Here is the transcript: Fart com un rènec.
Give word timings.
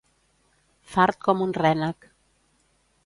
Fart 0.93 1.21
com 1.27 1.45
un 1.47 1.53
rènec. 1.59 2.09